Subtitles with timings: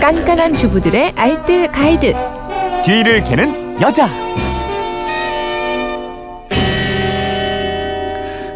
[0.00, 2.12] 깐깐한 주부들의 알뜰 가이드.
[2.84, 4.06] 뒤를 캐는 여자.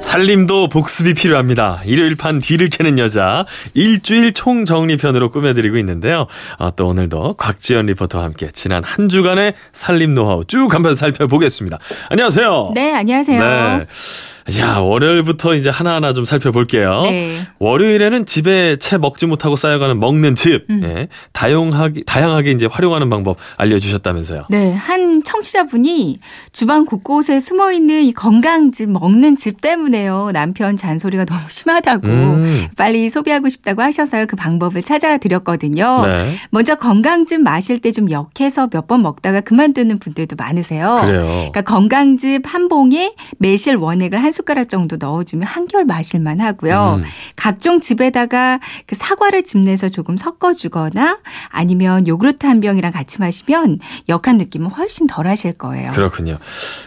[0.00, 1.80] 살림도 복습이 필요합니다.
[1.84, 3.44] 일요일판 뒤를 캐는 여자
[3.74, 6.26] 일주일 총정리편으로 꾸며드리고 있는데요.
[6.58, 11.78] 아, 또 오늘도 곽지연 리포터와 함께 지난 한 주간의 살림 노하우 쭉 한번 살펴보겠습니다.
[12.10, 12.72] 안녕하세요.
[12.74, 13.40] 네, 안녕하세요.
[13.40, 13.86] 네.
[14.50, 17.02] 자, 월요일부터 이제 하나하나 좀 살펴볼게요.
[17.02, 17.32] 네.
[17.58, 20.80] 월요일에는 집에 채 먹지 못하고 쌓여가는 먹는 집, 음.
[20.84, 24.46] 예, 다양하게, 다양하게 이제 활용하는 방법 알려주셨다면서요.
[24.50, 26.18] 네, 한 청취자분이
[26.52, 30.30] 주방 곳곳에 숨어 있는 이 건강즙 먹는 즙 때문에요.
[30.32, 32.68] 남편 잔소리가 너무 심하다고 음.
[32.76, 36.06] 빨리 소비하고 싶다고 하셔서 그 방법을 찾아드렸거든요.
[36.06, 36.32] 네.
[36.50, 41.00] 먼저 건강즙 마실 때 좀 역해서 몇 번 먹다가 그만두는 분들도 많으세요.
[41.04, 41.22] 그래요.
[41.26, 47.00] 그러니까 건강즙 한 봉에 매실 원액을 한 숟가락 정도 넣어주면 한결 마실만 하고요.
[47.02, 47.04] 음.
[47.36, 54.68] 각종 즙에다가 그 사과를 즙내서 조금 섞어주거나 아니면 요구르트 한 병이랑 같이 마시면 역한 느낌은
[54.68, 55.92] 훨씬 덜 하실 거예요.
[55.92, 56.36] 그렇군요.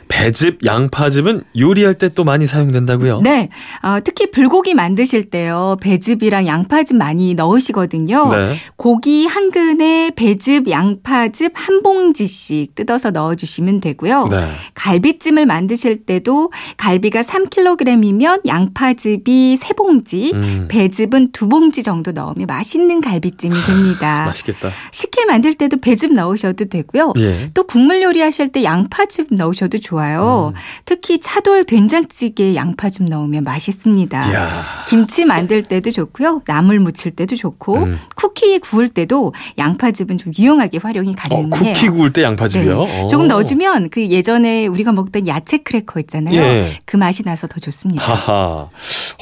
[0.07, 3.21] 배즙, 양파즙은 요리할 때 또 많이 사용된다고요?
[3.21, 3.49] 네,
[3.81, 8.29] 어, 특히 불고기 만드실 때요 배즙이랑 양파즙 많이 넣으시거든요.
[8.33, 8.53] 네.
[8.75, 14.27] 고기 한 근에 배즙, 양파즙 한 봉지씩 뜯어서 넣어주시면 되고요.
[14.27, 14.47] 네.
[14.75, 20.67] 갈비찜을 만드실 때도 갈비가 3kg이면 양파즙이 3봉지, 음.
[20.69, 24.25] 배즙은 2봉지 정도 넣으면 맛있는 갈비찜이 됩니다.
[24.27, 24.71] 맛있겠다.
[24.91, 27.13] 식혜 만들 때도 배즙 넣으셔도 되고요.
[27.17, 27.49] 예.
[27.53, 30.53] 또 국물 요리하실 때 양파즙 넣으셔도 좋아요.
[30.55, 30.59] 음.
[30.85, 34.31] 특히 차돌 된장찌개에 양파즙 넣으면 맛있습니다.
[34.31, 34.63] 이야.
[34.87, 36.41] 김치 만들 때도 좋고요.
[36.45, 37.95] 나물 무칠 때도 좋고 음.
[38.15, 41.49] 쿠키 구울 때도 양파즙은 좀 유용하게 활용이 어, 가능해요.
[41.49, 42.83] 쿠키 구울 때 양파즙이요?
[42.83, 43.03] 네.
[43.03, 43.07] 오.
[43.07, 46.35] 조금 넣어주면 그 예전에 우리가 먹던 야채 크래커 있잖아요.
[46.35, 46.79] 예.
[46.85, 48.03] 그 맛이 나서 더 좋습니다.
[48.03, 48.69] 하하.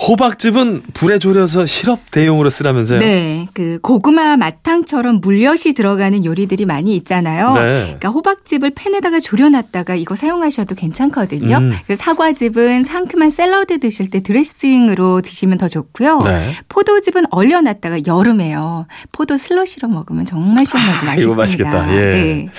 [0.08, 3.00] 호박즙은 불에 졸여서 시럽 대용으로 쓰라면서요?
[3.00, 7.54] 네, 그 고구마 마탕처럼 물엿이 들어가는 요리들이 많이 있잖아요.
[7.56, 7.60] 네.
[7.84, 11.58] 그러니까 호박즙을 팬에다가 졸여놨다가 이거 사용하셔도 괜찮거든요.
[11.58, 11.74] 음.
[11.88, 16.22] 그리고 사과즙은 상큼한 샐러드 드실 때 드레싱으로 드시면 더 좋고요.
[16.22, 16.52] 네.
[16.70, 18.86] 포도즙은 얼려놨다가 여름에요.
[19.12, 21.24] 포도 슬러시로 먹으면 정말 시원하고 아, 맛있습니다.
[21.34, 21.96] 이거 맛있겠다.
[21.96, 22.12] 예.
[22.12, 22.50] 네.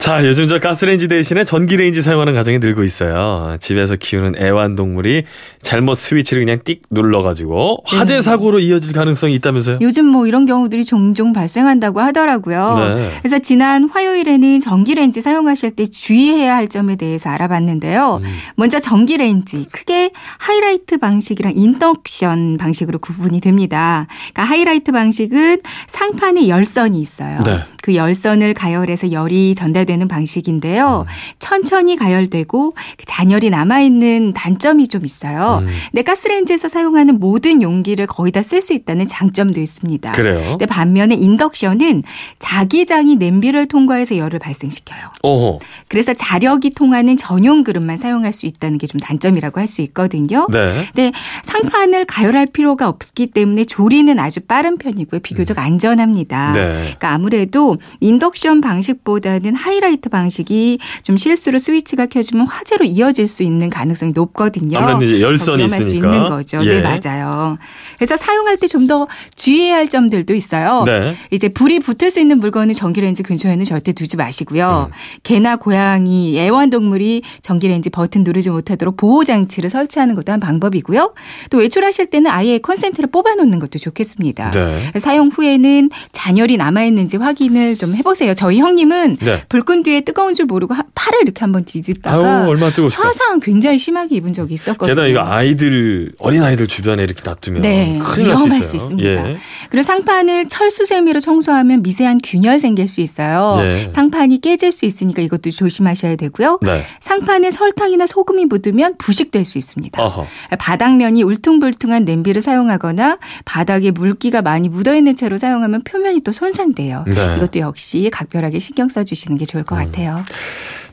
[0.00, 3.58] 자, 요즘 저 가스레인지 대신에 전기레인지 사용하는 가정이 늘고 있어요.
[3.60, 5.24] 집에서 키우는 애완동물이
[5.60, 8.22] 잘못 스위치를 그냥 띡 눌러가지고 화재 네.
[8.22, 9.76] 사고로 이어질 가능성이 있다면서요?
[9.82, 12.96] 요즘 뭐 이런 경우들이 종종 발생한다고 하더라고요.
[12.96, 13.10] 네.
[13.20, 18.22] 그래서 지난 화요일에는 전기레인지 사용하실 때 주의해야 할 점에 대해서 알아봤는데요.
[18.24, 18.30] 음.
[18.56, 24.06] 먼저 전기레인지 크게 하이라이트 방식이랑 인덕션 방식으로 구분이 됩니다.
[24.32, 27.42] 그러니까 하이라이트 방식은 상판에 열선이 있어요.
[27.44, 27.60] 네.
[27.82, 31.06] 그 열선을 가열해서 열이 전달되는 방식인데요.
[31.08, 31.12] 음.
[31.38, 35.60] 천천히 가열되고 그 잔열이 남아 있는 단점이 좀 있어요.
[35.62, 35.68] 음.
[35.90, 40.12] 근데 가스레인지에서 사용하는 모든 용기를 거의 다 쓸 수 있다는 장점도 있습니다.
[40.12, 40.40] 그래요?
[40.50, 42.02] 근데 반면에 인덕션은
[42.38, 45.00] 자기장이 냄비를 통과해서 열을 발생시켜요.
[45.22, 45.60] 오호.
[45.88, 50.48] 그래서 자력이 통하는 전용 그릇만 사용할 수 있다는 게 좀 단점이라고 할 수 있거든요.
[50.50, 50.72] 네.
[50.92, 51.12] 근데
[51.44, 55.20] 상판을 가열할 필요가 없기 때문에 조리는 아주 빠른 편이고요.
[55.20, 56.48] 비교적 안전합니다.
[56.48, 56.52] 음.
[56.54, 56.72] 네.
[56.80, 57.69] 그러니까 아무래도
[58.00, 64.78] 인덕션 방식보다는 하이라이트 방식이 좀 실수로 스위치가 켜지면 화재로 이어질 수 있는 가능성이 높거든요.
[64.78, 66.14] 아무래도 이제 더 열선이 위험할 수 있으니까.
[66.14, 66.64] 있는 거죠.
[66.64, 66.80] 예.
[66.80, 67.58] 네, 맞아요.
[67.96, 70.82] 그래서 사용할 때 좀 더 주의해야 할 점들도 있어요.
[70.86, 71.14] 네.
[71.30, 74.90] 이제 불이 붙을 수 있는 물건은 전기레인지 근처에는 절대 두지 마시고요.
[74.90, 74.92] 음.
[75.22, 81.12] 개나 고양이, 애완동물이 전기레인지 버튼 누르지 못하도록 보호 장치를 설치하는 것도 한 방법이고요.
[81.50, 84.50] 또 외출하실 때는 아예 컨센트를 뽑아놓는 것도 좋겠습니다.
[84.52, 84.92] 네.
[84.98, 88.34] 사용 후에는 잔열이 남아 있는지 확인을 좀 해보세요.
[88.34, 89.42] 저희 형님은 네.
[89.48, 93.06] 불 끈 뒤에 뜨거운 줄 모르고 하- 팔을 이렇게 한번 뒤집다가 아유, 얼마나 뜨거우실까.
[93.08, 94.88] 화상 굉장히 심하게 입은 적이 있었거든요.
[94.94, 98.62] 게다가 이거 아이들, 어린 아이들 주변에 이렇게 놔두면 네, 큰일 날수 위험할 있어요.
[98.70, 99.08] 수 있습니다.
[99.30, 99.36] 예.
[99.70, 103.56] 그리고 상판을 철수 세미로 청소하면 미세한 균열 생길 수 있어요.
[103.64, 103.90] 예.
[103.92, 106.58] 상판이 깨질 수 있으니까 이것도 조심하셔야 되고요.
[106.62, 106.82] 네.
[107.00, 110.02] 상판에 설탕이나 소금이 묻으면 부식될 수 있습니다.
[110.02, 110.26] 어허.
[110.58, 117.04] 바닥면이 울퉁불퉁한 냄비를 사용하거나 바닥에 물기가 많이 묻어있는 채로 사용하면 표면이 또 손상돼요.
[117.06, 117.20] 네.
[117.20, 117.38] 음.
[117.50, 120.24] 이것도 역시 각별하게 신경 써주시는 게 좋을 것 같아요.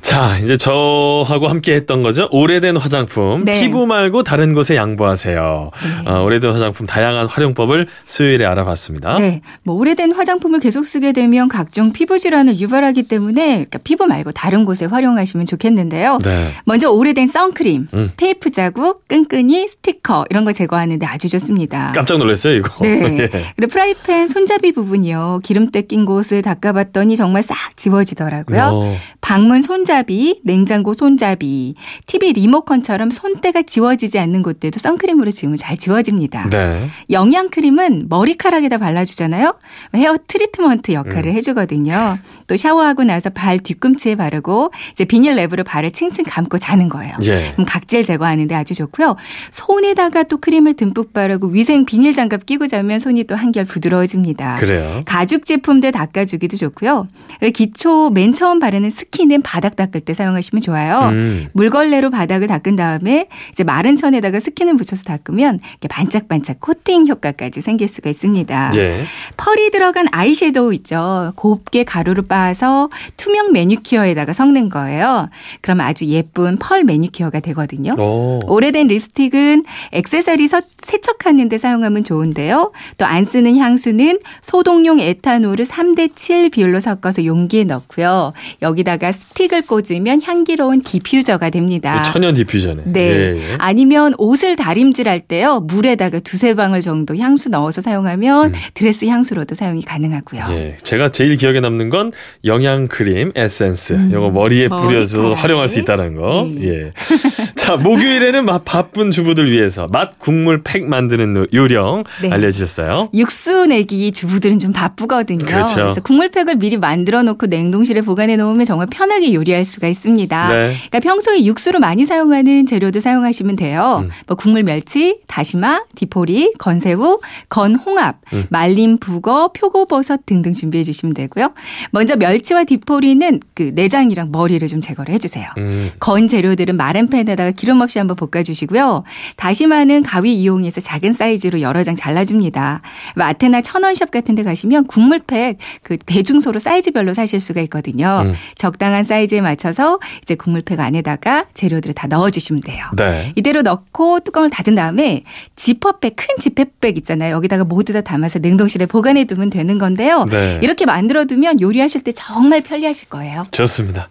[0.07, 2.30] 자, 이제 저하고 함께 했던 거죠.
[2.31, 3.44] 오래된 화장품.
[3.44, 3.59] 네.
[3.59, 5.71] 피부 말고 다른 곳에 양보하세요.
[6.06, 6.09] 네.
[6.09, 9.18] 어, 오래된 화장품 다양한 활용법을 수요일에 알아봤습니다.
[9.18, 14.31] 네, 뭐 오래된 화장품을 계속 쓰게 되면 각종 피부 질환을 유발하기 때문에 그러니까 피부 말고
[14.31, 16.19] 다른 곳에 활용하시면 좋겠는데요.
[16.24, 16.51] 네.
[16.63, 18.12] 먼저 오래된 선크림, 음.
[18.15, 21.92] 테이프 자국, 끈끈이, 스티커 이런 거 제거하는데 아주 좋습니다.
[21.94, 22.71] 깜짝 놀랐어요, 이거.
[22.81, 23.18] 네.
[23.24, 23.30] 예.
[23.57, 25.42] 그리고 프라이팬 손잡이 부분이요.
[25.44, 28.62] 기름때 낀 곳을 닦아봤더니 정말 싹 지워지더라고요.
[28.71, 31.73] 어, 방문 손잡이 손잡이, 냉장고 손잡이,
[32.05, 36.49] TV 리모컨처럼 손때가 지워지지 않는 곳들도 선크림으로 지우면 잘 지워집니다.
[36.49, 36.88] 네.
[37.09, 39.55] 영양크림은 머리카락에다 발라주잖아요.
[39.95, 41.35] 헤어 트리트먼트 역할을 음.
[41.35, 42.17] 해주거든요.
[42.45, 47.15] 또 샤워하고 나서 발 뒤꿈치에 바르고 이제 비닐 랩으로 발을 층층 감고 자는 거예요.
[47.23, 47.53] 예.
[47.53, 49.15] 그럼 각질 제거하는데 아주 좋고요.
[49.51, 54.57] 손에다가 또 크림을 듬뿍 바르고 위생 비닐 장갑 끼고 자면 손이 또 한결 부드러워집니다.
[54.57, 55.01] 그래요.
[55.05, 57.07] 가죽 제품들 닦아주기도 좋고요.
[57.53, 61.09] 기초 맨 처음 바르는 스킨은 바닥 닦을 때 사용하시면 좋아요.
[61.12, 61.47] 음.
[61.53, 67.88] 물걸레로 바닥을 닦은 다음에 이제 마른 천에다가 스킨을 붙여서 닦으면 이렇게 반짝반짝 코팅 효과까지 생길
[67.88, 68.71] 수가 있습니다.
[68.75, 69.01] 예.
[69.38, 71.31] 펄이 들어간 아이섀도우 있죠.
[71.38, 75.29] 곱게 가루로 빻아서 투명 매니큐어에다가 섞는 거예요.
[75.62, 77.94] 그럼 아주 예쁜 펄 매니큐어가 되거든요.
[77.97, 78.39] 오.
[78.45, 82.71] 오래된 립스틱은 액세서리 서- 세척하는 데 사용하면 좋은데요.
[82.97, 88.33] 또 안 쓰는 향수는 소독용 에탄올을 3대 7 비율로 섞어서 용기에 넣고요.
[88.62, 92.03] 여기다가 스틱을 꽂으면 향기로운 디퓨저가 됩니다.
[92.11, 92.83] 천연 디퓨저네.
[92.85, 92.99] 네.
[93.01, 93.41] 예, 예.
[93.57, 95.59] 아니면 옷을 다림질할 때요.
[95.59, 98.59] 물에다가 두세 방울 정도 향수 넣어서 사용하면 음.
[98.73, 100.45] 드레스 향수로도 사용이 가능하고요.
[100.51, 102.11] 예, 제가 제일 기억에 남는 건
[102.45, 103.93] 영양 크림 에센스.
[103.93, 105.33] 음, 요거 머리에 뿌려서.
[105.33, 106.47] 활용할 수 있다는 거.
[106.49, 106.67] 네.
[106.67, 106.91] 예.
[107.67, 112.31] 자, 목요일에는 막 바쁜 주부들 위해서 맛 국물 팩 만드는 요령 네.
[112.31, 113.09] 알려주셨어요.
[113.13, 115.45] 육수 내기 주부들은 좀 바쁘거든요.
[115.45, 115.83] 그렇죠.
[115.83, 120.47] 래서 국물팩을 미리 만들어 놓고 냉동실에 보관해 놓으면 정말 편하게 요리할 수가 있습니다.
[120.47, 120.73] 네.
[120.89, 124.03] 그러니까 평소에 육수로 많이 사용하는 재료들 사용하시면 돼요.
[124.05, 124.11] 음.
[124.27, 128.45] 뭐 국물 멸치, 다시마, 디포리, 건새우, 건홍합, 음.
[128.49, 131.51] 말린 북어, 표고버섯 등등 준비해 주시면 되고요.
[131.91, 135.49] 먼저 멸치와 디포리는 그 내장이랑 머리를 좀 제거를 해주세요.
[135.57, 135.91] 음.
[135.99, 139.04] 건 재료들은 마른 팬에다가 기름 없이 한번 볶아주시고요.
[139.36, 142.81] 다시마는 가위 이용해서 작은 사이즈로 여러 장 잘라줍니다.
[143.15, 148.24] 마트나 천원샵 같은 데 가시면 국물팩 그 대중소로 사이즈별로 사실 수가 있거든요.
[148.25, 148.33] 음.
[148.56, 152.86] 적당한 사이즈에 맞춰서 이제 국물팩 안에다가 재료들을 다 넣어주시면 돼요.
[152.95, 153.33] 네.
[153.36, 155.24] 이대로 넣고 뚜껑을 닫은 다음에
[155.56, 157.36] 지퍼백, 큰 지퍼백 있잖아요.
[157.36, 160.25] 여기다가 모두 다 담아서 냉동실에 보관해 두면 되는 건데요.
[160.30, 160.59] 네.
[160.62, 163.45] 이렇게 만들어 두면 요리하실 때 정말 편리하실 거예요.
[163.51, 164.07] 좋습니다.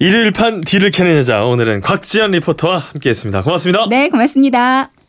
[0.00, 3.42] 일요일 판 뒤를 캐는 여자 오늘은 곽지연 리포터와 함께했습니다.
[3.42, 3.86] 고맙습니다.
[3.88, 4.90] 네, 고맙습니다.